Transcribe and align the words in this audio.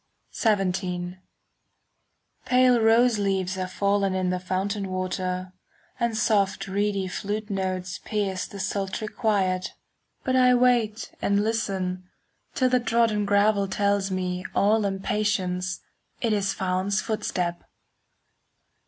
XVII 0.35 1.19
Pale 2.45 2.79
rose 2.81 3.19
leaves 3.19 3.53
have 3.53 3.71
fallen 3.71 4.15
In 4.15 4.31
the 4.31 4.39
fountain 4.39 4.89
water; 4.89 5.53
And 5.99 6.17
soft 6.17 6.67
reedy 6.67 7.07
flute 7.07 7.51
notes 7.51 7.99
Pierce 8.03 8.47
the 8.47 8.59
sultry 8.59 9.07
quiet. 9.07 9.75
But 10.23 10.35
I 10.35 10.55
wait 10.55 11.13
and 11.21 11.43
listen, 11.43 12.09
5 12.53 12.55
Till 12.55 12.69
the 12.69 12.79
trodden 12.79 13.25
gravel 13.27 13.67
Tells 13.67 14.09
me, 14.09 14.43
all 14.55 14.85
impatience, 14.85 15.81
It 16.19 16.33
is 16.33 16.51
Phaon's 16.51 16.99
footstep. 16.99 17.63